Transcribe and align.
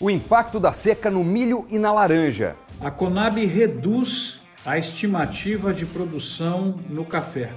O 0.00 0.10
impacto 0.10 0.58
da 0.58 0.72
seca 0.72 1.08
no 1.08 1.22
milho 1.22 1.68
e 1.70 1.78
na 1.78 1.92
laranja. 1.92 2.56
A 2.80 2.90
Conab 2.90 3.46
reduz 3.46 4.40
a 4.66 4.76
estimativa 4.76 5.72
de 5.72 5.86
produção 5.86 6.80
no 6.90 7.04
café. 7.04 7.52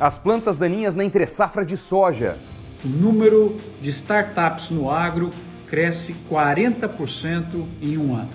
As 0.00 0.16
plantas 0.16 0.56
daninhas 0.56 0.94
na 0.94 1.04
entre-safra 1.04 1.62
de 1.62 1.76
soja. 1.76 2.38
O 2.82 2.88
número 2.88 3.60
de 3.82 3.90
startups 3.90 4.70
no 4.70 4.90
agro 4.90 5.30
cresce 5.68 6.16
40% 6.30 7.66
em 7.82 7.98
um 7.98 8.16
ano. 8.16 8.30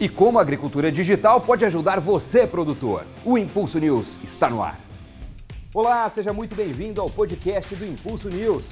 E 0.00 0.08
como 0.08 0.38
a 0.38 0.42
agricultura 0.42 0.90
digital 0.90 1.40
pode 1.40 1.64
ajudar 1.64 2.00
você, 2.00 2.48
produtor? 2.48 3.04
O 3.24 3.38
Impulso 3.38 3.78
News 3.78 4.18
está 4.24 4.50
no 4.50 4.60
ar. 4.60 4.78
Olá, 5.72 6.08
seja 6.10 6.32
muito 6.32 6.56
bem-vindo 6.56 7.00
ao 7.00 7.08
podcast 7.08 7.76
do 7.76 7.86
Impulso 7.86 8.28
News. 8.28 8.70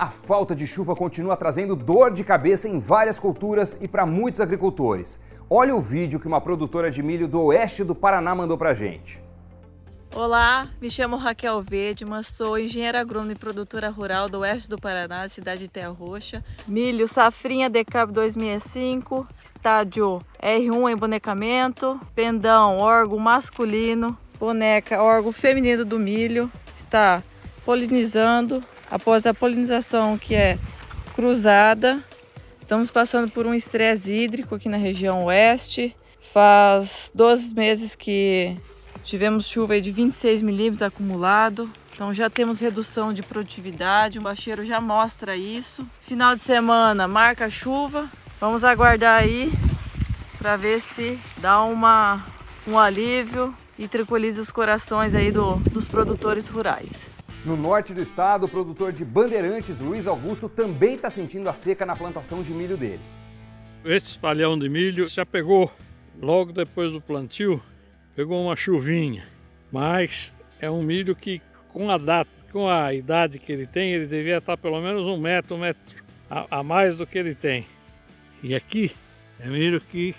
A 0.00 0.06
falta 0.06 0.56
de 0.56 0.66
chuva 0.66 0.96
continua 0.96 1.36
trazendo 1.36 1.76
dor 1.76 2.10
de 2.10 2.24
cabeça 2.24 2.66
em 2.66 2.80
várias 2.80 3.20
culturas 3.20 3.76
e 3.82 3.86
para 3.86 4.06
muitos 4.06 4.40
agricultores. 4.40 5.20
Olha 5.50 5.76
o 5.76 5.82
vídeo 5.82 6.18
que 6.18 6.26
uma 6.26 6.40
produtora 6.40 6.90
de 6.90 7.02
milho 7.02 7.28
do 7.28 7.42
oeste 7.42 7.84
do 7.84 7.94
Paraná 7.94 8.34
mandou 8.34 8.56
pra 8.56 8.72
gente. 8.72 9.22
Olá, 10.14 10.70
me 10.80 10.90
chamo 10.90 11.18
Raquel 11.18 11.60
Vedman, 11.60 12.22
sou 12.22 12.58
engenheira 12.58 12.98
agrônoma 12.98 13.32
e 13.32 13.34
produtora 13.34 13.90
rural 13.90 14.26
do 14.26 14.38
oeste 14.38 14.70
do 14.70 14.78
Paraná, 14.78 15.28
cidade 15.28 15.60
de 15.60 15.68
Terra 15.68 15.90
Roxa. 15.90 16.42
Milho 16.66 17.06
Safrinha 17.06 17.68
Decap 17.68 18.10
2005, 18.10 19.28
estádio 19.42 20.22
R1 20.42 20.92
em 20.92 20.96
bonecamento, 20.96 22.00
pendão, 22.14 22.78
órgão 22.78 23.18
masculino, 23.18 24.16
boneca, 24.38 25.02
órgão 25.02 25.30
feminino 25.30 25.84
do 25.84 25.98
milho, 25.98 26.50
está 26.74 27.22
polinizando. 27.66 28.64
Após 28.90 29.26
a 29.26 29.32
polinização 29.32 30.18
que 30.18 30.34
é 30.34 30.58
cruzada, 31.14 32.02
estamos 32.60 32.90
passando 32.90 33.30
por 33.30 33.46
um 33.46 33.54
estresse 33.54 34.10
hídrico 34.10 34.54
aqui 34.54 34.68
na 34.68 34.76
região 34.76 35.24
oeste. 35.24 35.94
Faz 36.32 37.10
12 37.14 37.54
meses 37.54 37.96
que 37.96 38.56
Tivemos 39.04 39.48
chuva 39.48 39.80
de 39.80 39.90
26 39.90 40.42
milímetros 40.42 40.82
acumulado, 40.82 41.70
então 41.92 42.12
já 42.12 42.28
temos 42.28 42.60
redução 42.60 43.12
de 43.12 43.22
produtividade, 43.22 44.18
o 44.18 44.22
bacheiro 44.22 44.64
já 44.64 44.80
mostra 44.80 45.36
isso. 45.36 45.86
Final 46.02 46.34
de 46.34 46.42
semana 46.42 47.08
marca 47.08 47.48
chuva, 47.48 48.08
vamos 48.38 48.62
aguardar 48.62 49.20
aí 49.20 49.52
para 50.38 50.56
ver 50.56 50.80
se 50.80 51.18
dá 51.38 51.62
uma, 51.62 52.24
um 52.66 52.78
alívio 52.78 53.54
e 53.78 53.88
tranquiliza 53.88 54.42
os 54.42 54.50
corações 54.50 55.14
aí 55.14 55.32
do, 55.32 55.56
dos 55.56 55.88
produtores 55.88 56.46
rurais. 56.46 57.09
No 57.44 57.56
norte 57.56 57.94
do 57.94 58.02
estado, 58.02 58.44
o 58.44 58.48
produtor 58.48 58.92
de 58.92 59.02
Bandeirantes, 59.02 59.80
Luiz 59.80 60.06
Augusto, 60.06 60.48
também 60.48 60.94
está 60.94 61.10
sentindo 61.10 61.48
a 61.48 61.54
seca 61.54 61.86
na 61.86 61.96
plantação 61.96 62.42
de 62.42 62.52
milho 62.52 62.76
dele. 62.76 63.00
Esse 63.82 64.18
talhão 64.18 64.58
de 64.58 64.68
milho 64.68 65.06
já 65.06 65.24
pegou 65.24 65.72
logo 66.20 66.52
depois 66.52 66.92
do 66.92 67.00
plantio 67.00 67.62
pegou 68.14 68.44
uma 68.44 68.54
chuvinha, 68.54 69.26
mas 69.72 70.34
é 70.60 70.70
um 70.70 70.82
milho 70.82 71.16
que 71.16 71.40
com 71.68 71.90
a 71.90 71.96
data, 71.96 72.30
com 72.52 72.68
a 72.68 72.92
idade 72.92 73.38
que 73.38 73.50
ele 73.50 73.66
tem, 73.66 73.92
ele 73.92 74.06
devia 74.06 74.36
estar 74.36 74.58
pelo 74.58 74.78
menos 74.80 75.06
um 75.06 75.16
metro, 75.16 75.56
um 75.56 75.60
metro 75.60 76.04
a, 76.28 76.58
a 76.58 76.62
mais 76.62 76.98
do 76.98 77.06
que 77.06 77.16
ele 77.16 77.34
tem. 77.34 77.66
E 78.42 78.54
aqui 78.54 78.94
é 79.38 79.48
milho 79.48 79.80
que 79.80 80.14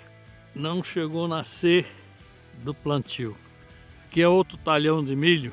não 0.52 0.82
chegou 0.82 1.26
a 1.26 1.28
nascer 1.28 1.86
do 2.64 2.74
plantio. 2.74 3.36
Aqui 4.06 4.20
é 4.20 4.26
outro 4.26 4.56
talhão 4.58 5.04
de 5.04 5.14
milho 5.14 5.52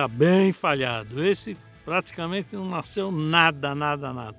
está 0.00 0.08
bem 0.08 0.50
falhado. 0.50 1.22
Esse 1.22 1.54
praticamente 1.84 2.56
não 2.56 2.64
nasceu 2.64 3.12
nada, 3.12 3.74
nada, 3.74 4.14
nada. 4.14 4.38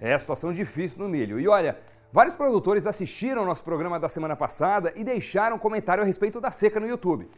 É 0.00 0.14
a 0.14 0.18
situação 0.18 0.50
difícil 0.50 1.02
no 1.02 1.08
milho. 1.08 1.38
E 1.38 1.46
olha, 1.46 1.78
Vários 2.10 2.36
produtores 2.36 2.86
assistiram 2.86 3.44
nosso 3.44 3.64
programa 3.64 3.98
da 3.98 4.08
semana 4.08 4.36
passada 4.36 4.92
e 4.94 5.02
deixaram 5.02 5.58
comentário 5.58 6.00
a 6.00 6.06
respeito 6.06 6.40
da 6.40 6.48
seca 6.48 6.78
no 6.78 6.86
YouTube. 6.86 7.28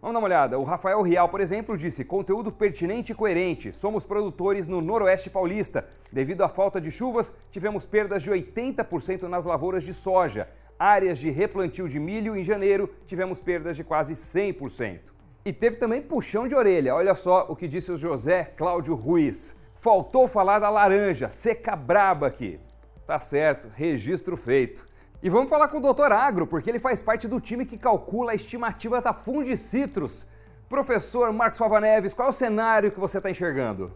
Vamos 0.00 0.14
dar 0.14 0.20
uma 0.20 0.26
olhada. 0.26 0.58
O 0.58 0.64
Rafael 0.64 1.02
Rial, 1.02 1.28
por 1.28 1.38
exemplo, 1.38 1.76
disse: 1.76 2.02
conteúdo 2.02 2.50
pertinente 2.50 3.12
e 3.12 3.14
coerente. 3.14 3.74
Somos 3.74 4.06
produtores 4.06 4.66
no 4.66 4.80
Noroeste 4.80 5.28
Paulista. 5.28 5.86
Devido 6.10 6.42
à 6.44 6.48
falta 6.48 6.80
de 6.80 6.90
chuvas, 6.90 7.34
tivemos 7.50 7.84
perdas 7.84 8.22
de 8.22 8.30
80% 8.30 9.24
nas 9.24 9.44
lavouras 9.44 9.84
de 9.84 9.92
soja. 9.92 10.48
Áreas 10.78 11.18
de 11.18 11.28
replantio 11.28 11.86
de 11.86 12.00
milho 12.00 12.34
em 12.34 12.42
janeiro, 12.42 12.88
tivemos 13.04 13.42
perdas 13.42 13.76
de 13.76 13.84
quase 13.84 14.14
100%. 14.14 15.11
E 15.44 15.52
teve 15.52 15.76
também 15.76 16.00
puxão 16.00 16.46
de 16.46 16.54
orelha. 16.54 16.94
Olha 16.94 17.14
só 17.14 17.46
o 17.48 17.56
que 17.56 17.66
disse 17.66 17.90
o 17.90 17.96
José 17.96 18.44
Cláudio 18.44 18.94
Ruiz. 18.94 19.56
Faltou 19.74 20.28
falar 20.28 20.60
da 20.60 20.70
laranja, 20.70 21.28
seca 21.28 21.74
braba 21.74 22.28
aqui. 22.28 22.60
Tá 23.04 23.18
certo, 23.18 23.68
registro 23.74 24.36
feito. 24.36 24.86
E 25.20 25.28
vamos 25.28 25.50
falar 25.50 25.66
com 25.66 25.78
o 25.78 25.92
Dr. 25.92 26.12
Agro, 26.12 26.46
porque 26.46 26.70
ele 26.70 26.78
faz 26.78 27.02
parte 27.02 27.26
do 27.26 27.40
time 27.40 27.66
que 27.66 27.76
calcula 27.76 28.32
a 28.32 28.34
estimativa 28.36 29.00
da 29.00 29.12
Fundicitrus. 29.12 30.28
Professor 30.68 31.32
Marcos 31.32 31.58
Fava 31.58 31.80
Neves, 31.80 32.14
qual 32.14 32.28
é 32.28 32.30
o 32.30 32.32
cenário 32.32 32.92
que 32.92 33.00
você 33.00 33.18
está 33.18 33.28
enxergando? 33.28 33.92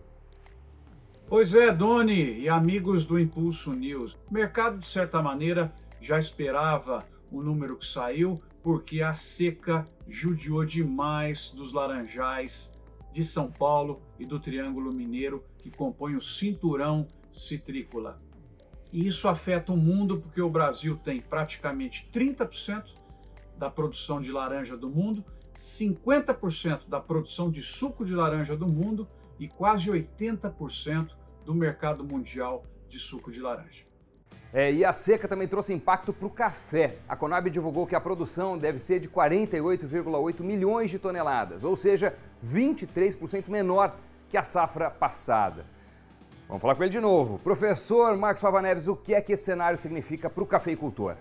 Pois 1.29 1.55
é, 1.55 1.73
Doni 1.73 2.41
e 2.41 2.49
amigos 2.49 3.05
do 3.05 3.19
Impulso 3.19 3.73
News. 3.73 4.17
O 4.31 4.35
mercado, 4.35 4.79
de 4.79 4.87
certa 4.87 5.23
maneira, 5.23 5.73
já 6.01 6.19
esperava 6.19 7.05
o 7.31 7.41
número 7.41 7.77
que 7.77 7.87
saiu, 7.87 8.41
porque 8.67 9.01
a 9.01 9.15
seca 9.15 9.89
judiou 10.09 10.65
demais 10.65 11.51
dos 11.51 11.73
laranjais 11.73 12.75
de 13.13 13.23
São 13.23 13.49
Paulo 13.49 14.03
e 14.19 14.27
do 14.27 14.41
Triângulo 14.41 14.93
Mineiro, 14.93 15.45
que 15.57 15.71
compõem 15.71 16.17
o 16.17 16.21
cinturão 16.21 17.07
citrícola. 17.31 18.21
E 18.93 19.07
isso 19.07 19.29
afeta 19.29 19.73
o 19.73 19.77
mundo 19.77 20.19
porque 20.21 20.43
o 20.43 20.51
Brasil 20.51 20.97
tem 20.97 21.21
praticamente 21.21 22.11
30% 22.13 22.87
da 23.57 23.71
produção 23.71 24.21
de 24.21 24.33
laranja 24.33 24.77
do 24.77 24.91
mundo, 24.91 25.25
50% 25.55 26.89
da 26.89 26.99
produção 26.99 27.49
de 27.53 27.63
suco 27.63 28.05
de 28.05 28.17
laranja 28.17 28.57
do 28.57 28.67
mundo 28.67 29.07
e 29.39 29.47
quase 29.47 29.93
80% 29.93 31.13
do 31.45 31.55
mercado 31.55 32.03
mundial 32.03 32.67
de 32.89 32.99
suco 32.99 33.31
de 33.31 33.41
laranja. 33.41 33.85
É, 34.53 34.73
e 34.73 34.85
a 34.85 34.93
seca 34.93 35.29
também 35.29 35.49
trouxe 35.49 35.73
impacto 35.73 36.13
para 36.13 36.27
o 36.27 36.31
café. 36.31 36.97
A 37.09 37.17
Conab 37.17 37.51
divulgou 37.51 37.87
que 37.87 37.95
a 37.95 38.01
produção 38.01 38.57
deve 38.57 38.79
ser 38.79 39.01
de 39.01 39.09
48,8 39.09 40.41
milhões 40.41 40.91
de 40.91 40.99
toneladas, 40.99 41.65
ou 41.65 41.77
seja, 41.77 42.15
23% 42.45 43.49
menor 43.49 43.95
que 44.29 44.37
a 44.37 44.43
safra 44.43 44.91
passada. 44.91 45.67
Vamos 46.49 46.63
falar 46.63 46.77
com 46.77 46.85
ele 46.85 46.93
de 46.93 47.01
novo. 47.01 47.39
Professor 47.41 48.17
Marcos 48.17 48.41
Fava 48.41 48.63
Neves, 48.63 48.87
o 48.87 48.95
que 48.95 49.15
é 49.15 49.21
que 49.21 49.33
esse 49.33 49.45
cenário 49.45 49.77
significa 49.77 50.31
para 50.31 50.43
o 50.43 50.47
cafeicultor? 50.47 51.17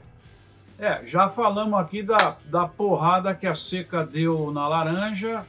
É, 0.77 1.01
já 1.05 1.29
falamos 1.29 1.79
aqui 1.79 2.03
da, 2.03 2.37
da 2.45 2.67
porrada 2.67 3.33
que 3.33 3.47
a 3.47 3.55
seca 3.55 4.05
deu 4.05 4.51
na 4.51 4.67
laranja, 4.67 5.45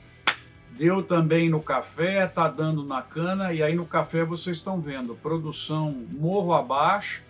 deu 0.70 1.02
também 1.02 1.50
no 1.50 1.60
café, 1.60 2.26
tá 2.26 2.48
dando 2.48 2.84
na 2.84 3.02
cana, 3.02 3.52
e 3.52 3.62
aí 3.62 3.74
no 3.74 3.84
café 3.84 4.24
vocês 4.24 4.56
estão 4.56 4.80
vendo 4.80 5.14
produção 5.16 5.90
morro 6.12 6.54
abaixo, 6.54 7.22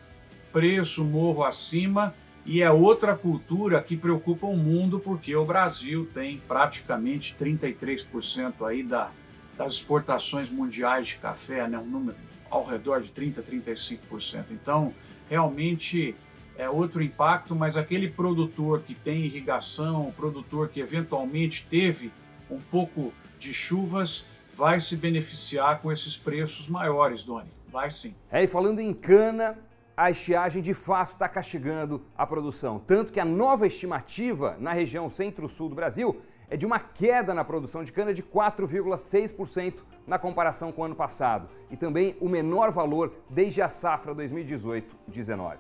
preço 0.53 1.05
morro 1.05 1.45
acima, 1.45 2.15
e 2.45 2.63
é 2.63 2.71
outra 2.71 3.17
cultura 3.17 3.83
que 3.83 3.97
preocupa 3.97 4.47
o 4.47 4.57
mundo, 4.57 5.01
porque 5.01 5.35
o 5.35 5.45
Brasil 5.45 6.09
tem 6.15 6.39
praticamente 6.47 7.35
33% 7.39 8.65
aí 8.65 8.85
da, 8.85 9.11
das 9.59 9.75
exportações 9.75 10.49
mundiais 10.49 11.09
de 11.09 11.17
café, 11.17 11.67
né? 11.67 11.77
um 11.77 11.87
número 11.87 12.17
ao 12.49 12.65
redor 12.65 13.03
de 13.03 13.11
30%, 13.11 13.43
35%. 13.43 14.45
Então, 14.53 14.95
realmente 15.29 16.15
é 16.57 16.69
outro 16.69 17.03
impacto, 17.03 17.55
mas 17.55 17.77
aquele 17.77 18.09
produtor 18.09 18.83
que 18.83 18.95
tem 18.95 19.25
irrigação, 19.25 20.09
o 20.09 20.13
produtor 20.13 20.69
que 20.69 20.81
eventualmente 20.81 21.67
teve 21.69 22.13
um 22.51 22.61
pouco 22.61 23.13
de 23.39 23.53
chuvas, 23.53 24.25
vai 24.55 24.81
se 24.81 24.97
beneficiar 24.97 25.81
com 25.81 25.93
esses 25.93 26.17
preços 26.17 26.69
maiores, 26.69 27.23
Doni. 27.23 27.51
Vai 27.71 27.91
sim. 27.91 28.15
É, 28.31 28.45
e 28.45 28.47
falando 28.47 28.79
em 28.79 28.95
cana, 28.95 29.59
a 29.97 30.11
estiagem 30.11 30.63
de 30.63 30.75
fato 30.75 31.13
está 31.13 31.29
castigando 31.29 32.03
a 32.17 32.27
produção. 32.27 32.79
Tanto 32.79 33.13
que 33.13 33.19
a 33.19 33.25
nova 33.25 33.67
estimativa 33.67 34.57
na 34.61 34.73
região 34.73 35.09
centro-sul 35.09 35.71
do 35.71 35.75
Brasil 35.75 36.21
é 36.51 36.57
de 36.57 36.67
uma 36.67 36.79
queda 36.79 37.33
na 37.33 37.43
produção 37.43 37.83
de 37.83 37.91
cana 37.91 38.13
de 38.13 38.23
4,6% 38.23 39.79
na 40.07 40.19
comparação 40.19 40.71
com 40.71 40.83
o 40.83 40.85
ano 40.85 40.95
passado 40.95 41.49
e 41.71 41.77
também 41.77 42.15
o 42.21 42.29
menor 42.29 42.71
valor 42.71 43.15
desde 43.31 43.63
a 43.63 43.71
safra 43.71 44.15
2018-19. 44.15 45.57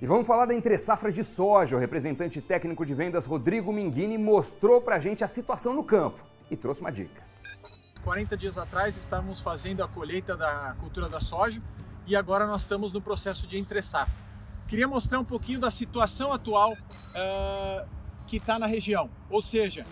E 0.00 0.06
vamos 0.06 0.26
falar 0.26 0.46
da 0.46 0.54
entre-safra 0.54 1.12
de 1.12 1.22
soja. 1.22 1.76
O 1.76 1.78
representante 1.78 2.40
técnico 2.40 2.84
de 2.84 2.92
vendas 2.92 3.26
Rodrigo 3.26 3.72
Minghini 3.72 4.18
mostrou 4.18 4.80
para 4.80 4.96
a 4.96 4.98
gente 4.98 5.22
a 5.22 5.28
situação 5.28 5.74
no 5.74 5.84
campo 5.84 6.18
e 6.50 6.56
trouxe 6.56 6.80
uma 6.80 6.90
dica. 6.90 7.22
40 8.02 8.36
dias 8.36 8.58
atrás 8.58 8.96
estávamos 8.96 9.40
fazendo 9.40 9.84
a 9.84 9.86
colheita 9.86 10.36
da 10.36 10.74
cultura 10.80 11.08
da 11.08 11.20
soja 11.20 11.62
e 12.06 12.16
agora 12.16 12.46
nós 12.46 12.62
estamos 12.62 12.92
no 12.92 13.00
processo 13.00 13.46
de 13.46 13.58
entre-safra. 13.58 14.22
Queria 14.68 14.88
mostrar 14.88 15.18
um 15.18 15.24
pouquinho 15.24 15.60
da 15.60 15.70
situação 15.70 16.32
atual 16.32 16.72
uh, 16.72 17.88
que 18.26 18.38
está 18.38 18.58
na 18.58 18.66
região, 18.66 19.10
ou 19.28 19.42
seja, 19.42 19.86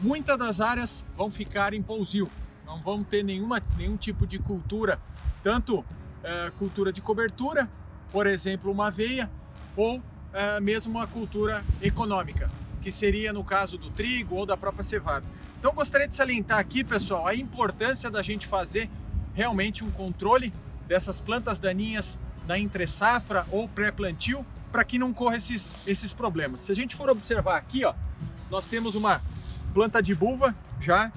muitas 0.00 0.38
das 0.38 0.60
áreas 0.60 1.04
vão 1.16 1.30
ficar 1.30 1.72
em 1.72 1.82
pousio, 1.82 2.30
não 2.66 2.80
vão 2.80 3.02
ter 3.02 3.22
nenhuma, 3.22 3.62
nenhum 3.76 3.96
tipo 3.96 4.26
de 4.26 4.38
cultura, 4.38 5.00
tanto 5.42 5.84
é, 6.22 6.52
cultura 6.58 6.92
de 6.92 7.00
cobertura 7.00 7.68
por 8.12 8.26
exemplo, 8.26 8.70
uma 8.70 8.88
aveia 8.88 9.30
ou 9.76 10.02
é, 10.32 10.60
mesmo 10.60 10.92
uma 10.92 11.06
cultura 11.06 11.64
econômica, 11.80 12.50
que 12.82 12.90
seria 12.90 13.32
no 13.32 13.44
caso 13.44 13.78
do 13.78 13.90
trigo 13.90 14.36
ou 14.36 14.46
da 14.46 14.56
própria 14.56 14.82
cevada. 14.82 15.24
Então 15.58 15.72
gostaria 15.72 16.08
de 16.08 16.14
salientar 16.14 16.58
aqui, 16.58 16.82
pessoal, 16.82 17.26
a 17.26 17.34
importância 17.34 18.10
da 18.10 18.22
gente 18.22 18.46
fazer 18.46 18.90
realmente 19.34 19.84
um 19.84 19.90
controle 19.90 20.52
dessas 20.90 21.20
plantas 21.20 21.60
daninhas 21.60 22.18
da 22.48 22.58
entre 22.58 22.84
safra 22.84 23.46
ou 23.52 23.68
pré-plantio 23.68 24.44
para 24.72 24.82
que 24.82 24.98
não 24.98 25.12
corra 25.12 25.36
esses, 25.36 25.72
esses 25.86 26.12
problemas. 26.12 26.62
Se 26.62 26.72
a 26.72 26.74
gente 26.74 26.96
for 26.96 27.08
observar 27.08 27.56
aqui, 27.58 27.84
ó, 27.84 27.94
nós 28.50 28.64
temos 28.64 28.96
uma 28.96 29.20
planta 29.72 30.02
de 30.02 30.16
buva 30.16 30.52
já 30.80 31.12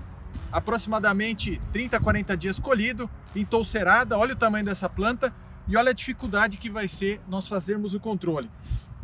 aproximadamente 0.52 1.60
30 1.72 1.98
a 1.98 2.00
40 2.00 2.38
dias 2.38 2.60
colhido, 2.60 3.10
entolcerada. 3.36 4.16
Olha 4.16 4.34
o 4.34 4.38
tamanho 4.38 4.64
dessa 4.64 4.88
planta 4.88 5.34
e 5.68 5.76
olha 5.76 5.90
a 5.90 5.94
dificuldade 5.94 6.58
que 6.58 6.70
vai 6.70 6.88
ser 6.88 7.20
nós 7.28 7.48
fazermos 7.48 7.96
o 7.96 8.00
controle. 8.00 8.52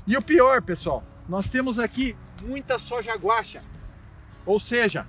E 0.06 0.16
o 0.16 0.22
pior, 0.22 0.62
pessoal, 0.62 1.04
nós 1.28 1.50
temos 1.50 1.80
aqui 1.80 2.16
muita 2.44 2.78
soja 2.78 3.16
guaxa, 3.16 3.62
ou 4.46 4.60
seja, 4.60 5.08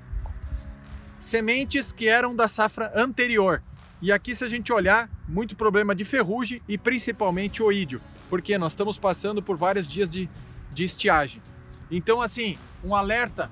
sementes 1.19 1.93
que 1.93 2.09
eram 2.09 2.35
da 2.35 2.49
safra 2.49 2.91
anterior. 2.97 3.63
E 4.03 4.11
aqui, 4.11 4.35
se 4.35 4.43
a 4.43 4.49
gente 4.49 4.73
olhar, 4.73 5.11
muito 5.29 5.55
problema 5.55 5.95
de 5.95 6.07
ferrugem 6.07 6.63
e 6.67 6.79
principalmente 6.79 7.63
oídio, 7.63 8.01
porque 8.31 8.57
nós 8.57 8.73
estamos 8.73 8.97
passando 8.97 9.43
por 9.43 9.59
vários 9.59 9.87
dias 9.87 10.09
de, 10.09 10.29
de 10.73 10.85
estiagem. 10.85 11.43
Então, 11.91 12.23
assim, 12.23 12.57
um 12.83 12.95
alerta: 12.95 13.51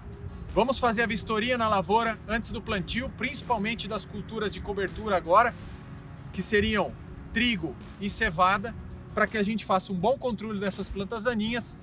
vamos 0.54 0.78
fazer 0.78 1.02
a 1.02 1.06
vistoria 1.06 1.58
na 1.58 1.68
lavoura 1.68 2.18
antes 2.26 2.50
do 2.50 2.62
plantio, 2.62 3.10
principalmente 3.10 3.86
das 3.86 4.06
culturas 4.06 4.50
de 4.50 4.60
cobertura 4.60 5.18
agora, 5.18 5.54
que 6.32 6.40
seriam 6.40 6.92
trigo 7.34 7.76
e 8.00 8.08
cevada, 8.08 8.74
para 9.14 9.26
que 9.26 9.36
a 9.36 9.42
gente 9.42 9.66
faça 9.66 9.92
um 9.92 9.96
bom 9.96 10.16
controle 10.16 10.58
dessas 10.58 10.88
plantas 10.88 11.24
daninhas, 11.24 11.76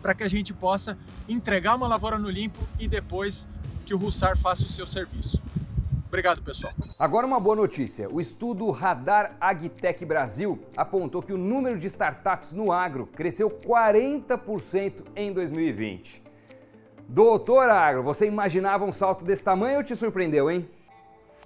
para 0.00 0.14
que 0.14 0.22
a 0.22 0.28
gente 0.28 0.54
possa 0.54 0.96
entregar 1.28 1.74
uma 1.74 1.88
lavoura 1.88 2.20
no 2.20 2.30
limpo 2.30 2.60
e 2.78 2.86
depois 2.86 3.48
que 3.84 3.92
o 3.92 3.98
Russar 3.98 4.38
faça 4.38 4.64
o 4.64 4.68
seu 4.68 4.86
serviço. 4.86 5.42
Obrigado, 6.10 6.42
pessoal. 6.42 6.72
Agora 6.98 7.24
uma 7.24 7.38
boa 7.38 7.54
notícia. 7.54 8.10
O 8.10 8.20
estudo 8.20 8.68
Radar 8.72 9.36
Agtech 9.40 10.04
Brasil 10.04 10.58
apontou 10.76 11.22
que 11.22 11.32
o 11.32 11.38
número 11.38 11.78
de 11.78 11.86
startups 11.86 12.50
no 12.50 12.72
agro 12.72 13.06
cresceu 13.06 13.48
40% 13.48 15.04
em 15.14 15.32
2020. 15.32 16.20
Doutor 17.08 17.70
Agro, 17.70 18.02
você 18.02 18.26
imaginava 18.26 18.84
um 18.84 18.92
salto 18.92 19.24
desse 19.24 19.44
tamanho 19.44 19.78
ou 19.78 19.84
te 19.84 19.94
surpreendeu, 19.94 20.50
hein? 20.50 20.68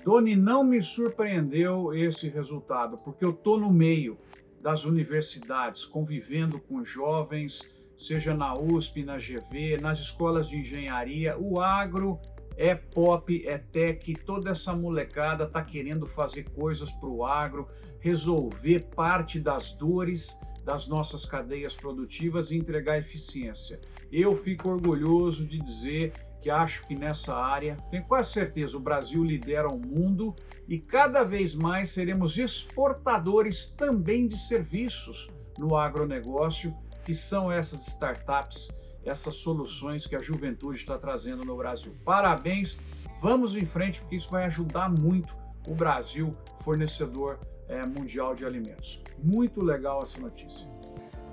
Doni, 0.03 0.35
não 0.35 0.65
me 0.65 0.83
surpreendeu 0.83 1.93
esse 1.93 2.31
resultado, 2.31 2.97
porque 2.97 3.23
eu 3.23 3.33
estou 3.33 3.61
no 3.61 3.71
meio 3.71 4.17
das 4.63 4.87
universidades, 4.87 5.85
convivendo 5.85 6.59
com 6.59 6.83
jovens, 6.83 7.61
seja 7.99 8.33
na 8.33 8.55
USP, 8.55 9.05
na 9.05 9.19
GV, 9.19 9.77
nas 9.79 10.01
escolas 10.01 10.49
de 10.49 10.57
engenharia. 10.57 11.37
O 11.39 11.61
agro 11.61 12.19
é 12.57 12.75
pop, 12.75 13.47
é 13.47 13.59
tech, 13.59 14.13
toda 14.25 14.51
essa 14.51 14.75
molecada 14.75 15.45
está 15.45 15.63
querendo 15.63 16.07
fazer 16.07 16.45
coisas 16.51 16.91
para 16.93 17.09
o 17.09 17.25
agro, 17.25 17.69
resolver 18.01 18.87
parte 18.95 19.41
das 19.41 19.73
dores 19.73 20.39
das 20.65 20.87
nossas 20.87 21.27
cadeias 21.27 21.77
produtivas 21.77 22.51
e 22.51 22.57
entregar 22.57 22.99
eficiência. 22.99 23.79
Eu 24.11 24.35
fico 24.35 24.71
orgulhoso 24.71 25.47
de 25.47 25.59
dizer 25.59 26.13
que 26.41 26.51
acho 26.51 26.87
que 26.87 26.95
nessa 26.95 27.35
área, 27.35 27.77
tenho 27.91 28.05
quase 28.05 28.33
certeza, 28.33 28.77
o 28.77 28.81
Brasil 28.81 29.23
lidera 29.23 29.69
o 29.69 29.79
mundo 29.79 30.35
e 30.69 30.79
cada 30.79 31.23
vez 31.23 31.55
mais 31.55 31.91
seremos 31.91 32.37
exportadores 32.39 33.67
também 33.67 34.27
de 34.27 34.37
serviços 34.39 35.29
no 35.59 35.77
agronegócio, 35.77 36.75
que 37.05 37.15
são 37.15 37.53
essas 37.53 37.87
startups 37.89 38.69
essas 39.05 39.37
soluções 39.37 40.07
que 40.07 40.17
a 40.17 40.21
juventude 40.21 40.79
está 40.79 40.99
trazendo 40.99 41.45
no 41.45 41.57
Brasil. 41.57 41.95
Parabéns, 42.05 42.79
vamos 43.21 43.57
em 43.57 43.67
frente, 43.67 44.01
porque 44.01 44.17
isso 44.17 44.31
vai 44.31 44.45
ajudar 44.45 44.89
muito 44.89 45.37
o 45.69 45.75
Brasil, 45.75 46.33
fornecedor 46.63 47.39
é, 47.69 47.85
mundial 47.85 48.35
de 48.35 48.45
alimentos. 48.45 49.03
Muito 49.19 49.63
legal 49.63 50.03
essa 50.03 50.19
notícia. 50.21 50.69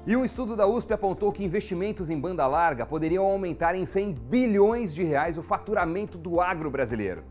E 0.06 0.16
um 0.16 0.26
estudo 0.26 0.56
da 0.56 0.66
USP 0.66 0.94
apontou 0.94 1.32
que 1.32 1.44
investimentos 1.44 2.10
em 2.10 2.20
banda 2.20 2.48
larga 2.48 2.86
poderiam 2.86 3.26
aumentar 3.26 3.76
em 3.76 3.86
100 3.86 4.14
bilhões 4.14 4.96
de 4.96 5.04
reais 5.04 5.38
o 5.38 5.44
faturamento 5.44 6.18
do 6.18 6.42
agro 6.42 6.72
brasileiro. 6.72 7.24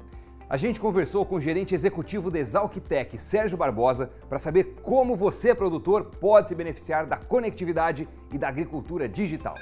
A 0.48 0.56
gente 0.56 0.80
conversou 0.80 1.24
com 1.24 1.36
o 1.36 1.40
gerente 1.40 1.74
executivo 1.74 2.30
da 2.30 2.38
Exalctec, 2.38 3.16
Sérgio 3.18 3.56
Barbosa, 3.56 4.10
para 4.28 4.38
saber 4.38 4.76
como 4.82 5.16
você, 5.16 5.54
produtor, 5.54 6.06
pode 6.20 6.48
se 6.48 6.54
beneficiar 6.54 7.06
da 7.06 7.16
conectividade 7.16 8.08
e 8.32 8.38
da 8.38 8.48
agricultura 8.48 9.08
digital 9.08 9.54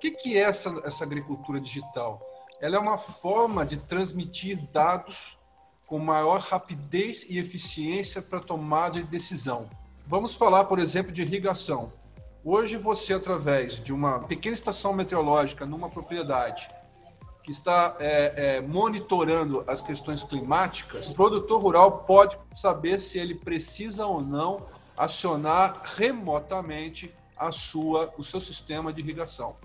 que, 0.00 0.10
que 0.10 0.38
é 0.38 0.40
essa, 0.40 0.70
essa 0.84 1.04
agricultura 1.04 1.60
digital? 1.60 2.18
Ela 2.60 2.76
é 2.76 2.78
uma 2.78 2.96
forma 2.96 3.64
de 3.66 3.76
transmitir 3.76 4.58
dados 4.72 5.50
com 5.86 5.98
maior 5.98 6.40
rapidez 6.40 7.26
e 7.28 7.38
eficiência 7.38 8.22
para 8.22 8.40
tomada 8.40 8.94
de 8.94 9.04
decisão. 9.04 9.68
Vamos 10.06 10.34
falar, 10.34 10.64
por 10.64 10.78
exemplo, 10.78 11.12
de 11.12 11.22
irrigação. 11.22 11.92
Hoje, 12.44 12.76
você, 12.76 13.12
através 13.12 13.74
de 13.74 13.92
uma 13.92 14.20
pequena 14.20 14.54
estação 14.54 14.94
meteorológica 14.94 15.66
numa 15.66 15.90
propriedade, 15.90 16.70
que 17.42 17.50
está 17.50 17.96
é, 17.98 18.32
é, 18.36 18.60
monitorando 18.62 19.62
as 19.66 19.82
questões 19.82 20.22
climáticas, 20.22 21.10
o 21.10 21.14
produtor 21.14 21.60
rural 21.60 21.98
pode 21.98 22.38
saber 22.54 22.98
se 22.98 23.18
ele 23.18 23.34
precisa 23.34 24.06
ou 24.06 24.22
não 24.22 24.66
acionar 24.96 25.82
remotamente 25.96 27.14
a 27.36 27.52
sua, 27.52 28.12
o 28.16 28.24
seu 28.24 28.40
sistema 28.40 28.92
de 28.92 29.00
irrigação 29.02 29.56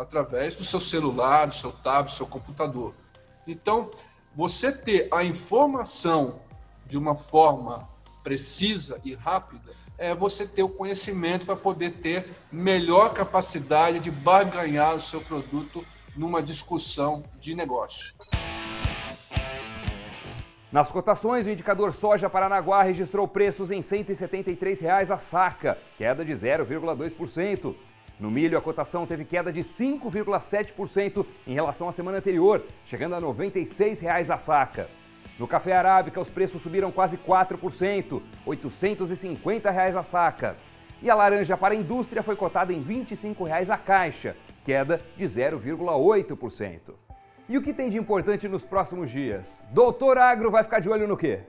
através 0.00 0.54
do 0.54 0.64
seu 0.64 0.80
celular, 0.80 1.46
do 1.46 1.54
seu 1.54 1.70
tablet, 1.70 2.12
do 2.12 2.16
seu 2.16 2.26
computador. 2.26 2.94
Então, 3.46 3.90
você 4.34 4.72
ter 4.72 5.08
a 5.12 5.22
informação 5.22 6.40
de 6.86 6.96
uma 6.96 7.14
forma 7.14 7.86
precisa 8.24 9.00
e 9.04 9.14
rápida 9.14 9.72
é 9.98 10.14
você 10.14 10.46
ter 10.46 10.62
o 10.62 10.68
conhecimento 10.68 11.44
para 11.44 11.56
poder 11.56 11.92
ter 11.98 12.26
melhor 12.50 13.12
capacidade 13.12 13.98
de 13.98 14.10
barganhar 14.10 14.94
o 14.94 15.00
seu 15.00 15.20
produto 15.20 15.84
numa 16.16 16.42
discussão 16.42 17.22
de 17.38 17.54
negócio. 17.54 18.14
Nas 20.72 20.90
cotações, 20.90 21.46
o 21.46 21.50
indicador 21.50 21.92
soja 21.92 22.30
Paranaguá 22.30 22.82
registrou 22.82 23.26
preços 23.26 23.70
em 23.70 23.82
173 23.82 24.80
reais 24.80 25.10
a 25.10 25.18
saca, 25.18 25.76
queda 25.98 26.24
de 26.24 26.32
0,2%. 26.32 27.74
No 28.20 28.30
milho, 28.30 28.58
a 28.58 28.60
cotação 28.60 29.06
teve 29.06 29.24
queda 29.24 29.50
de 29.50 29.60
5,7% 29.60 31.24
em 31.46 31.54
relação 31.54 31.88
à 31.88 31.92
semana 31.92 32.18
anterior, 32.18 32.62
chegando 32.84 33.14
a 33.14 33.18
R$ 33.18 33.24
96,00 33.24 34.28
a 34.28 34.36
saca. 34.36 34.88
No 35.38 35.48
café 35.48 35.72
arábica, 35.72 36.20
os 36.20 36.28
preços 36.28 36.60
subiram 36.60 36.92
quase 36.92 37.16
4%, 37.16 38.20
R$ 38.46 38.56
850,00 38.58 39.98
a 39.98 40.02
saca. 40.02 40.54
E 41.00 41.08
a 41.08 41.14
laranja 41.14 41.56
para 41.56 41.72
a 41.72 41.76
indústria 41.76 42.22
foi 42.22 42.36
cotada 42.36 42.74
em 42.74 42.82
R$ 42.82 42.94
25,00 43.06 43.70
a 43.70 43.78
caixa, 43.78 44.36
queda 44.62 45.00
de 45.16 45.24
0,8%. 45.24 46.94
E 47.48 47.56
o 47.56 47.62
que 47.62 47.72
tem 47.72 47.88
de 47.88 47.96
importante 47.96 48.46
nos 48.46 48.66
próximos 48.66 49.10
dias? 49.10 49.64
Doutor 49.72 50.18
Agro 50.18 50.50
vai 50.50 50.62
ficar 50.62 50.80
de 50.80 50.90
olho 50.90 51.08
no 51.08 51.16
quê? 51.16 51.40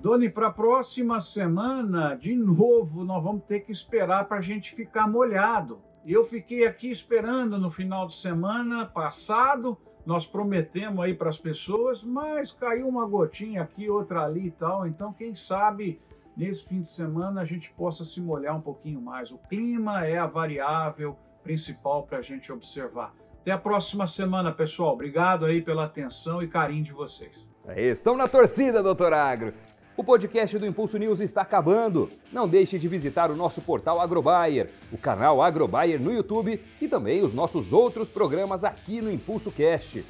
Doni, 0.00 0.28
para 0.28 0.48
a 0.48 0.52
próxima 0.52 1.20
semana, 1.20 2.16
de 2.16 2.34
novo, 2.34 3.04
nós 3.04 3.22
vamos 3.22 3.44
ter 3.44 3.60
que 3.60 3.70
esperar 3.70 4.24
para 4.24 4.38
a 4.38 4.40
gente 4.40 4.74
ficar 4.74 5.06
molhado. 5.06 5.78
Eu 6.04 6.24
fiquei 6.24 6.66
aqui 6.66 6.90
esperando 6.90 7.58
no 7.58 7.70
final 7.70 8.06
de 8.06 8.14
semana 8.14 8.86
passado. 8.86 9.76
Nós 10.06 10.26
prometemos 10.26 11.04
aí 11.04 11.14
para 11.14 11.28
as 11.28 11.38
pessoas, 11.38 12.02
mas 12.02 12.52
caiu 12.52 12.88
uma 12.88 13.06
gotinha 13.06 13.62
aqui, 13.62 13.88
outra 13.90 14.24
ali 14.24 14.46
e 14.46 14.50
tal. 14.50 14.86
Então, 14.86 15.12
quem 15.12 15.34
sabe 15.34 16.00
nesse 16.36 16.64
fim 16.66 16.80
de 16.80 16.88
semana 16.88 17.42
a 17.42 17.44
gente 17.44 17.70
possa 17.72 18.02
se 18.02 18.20
molhar 18.20 18.56
um 18.56 18.62
pouquinho 18.62 19.00
mais. 19.00 19.30
O 19.30 19.38
clima 19.38 20.06
é 20.06 20.16
a 20.16 20.26
variável 20.26 21.16
principal 21.42 22.04
para 22.04 22.18
a 22.18 22.22
gente 22.22 22.50
observar. 22.50 23.14
Até 23.40 23.52
a 23.52 23.58
próxima 23.58 24.06
semana, 24.06 24.52
pessoal. 24.52 24.94
Obrigado 24.94 25.44
aí 25.44 25.60
pela 25.62 25.84
atenção 25.84 26.42
e 26.42 26.48
carinho 26.48 26.84
de 26.84 26.92
vocês. 26.92 27.50
É 27.66 27.80
estão 27.82 28.16
na 28.16 28.26
torcida, 28.26 28.82
doutor 28.82 29.12
Agro. 29.12 29.54
O 30.00 30.02
podcast 30.02 30.58
do 30.58 30.64
Impulso 30.64 30.96
News 30.96 31.20
está 31.20 31.42
acabando. 31.42 32.08
Não 32.32 32.48
deixe 32.48 32.78
de 32.78 32.88
visitar 32.88 33.30
o 33.30 33.36
nosso 33.36 33.60
portal 33.60 34.00
Agrobayer, 34.00 34.70
o 34.90 34.96
canal 34.96 35.42
Agrobayer 35.42 36.00
no 36.00 36.10
YouTube 36.10 36.58
e 36.80 36.88
também 36.88 37.22
os 37.22 37.34
nossos 37.34 37.70
outros 37.70 38.08
programas 38.08 38.64
aqui 38.64 39.02
no 39.02 39.12
Impulso 39.12 39.52
Cast. 39.52 40.02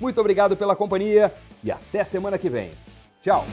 Muito 0.00 0.20
obrigado 0.20 0.56
pela 0.56 0.74
companhia 0.74 1.32
e 1.62 1.70
até 1.70 2.02
semana 2.02 2.38
que 2.38 2.48
vem. 2.48 2.72
Tchau! 3.22 3.46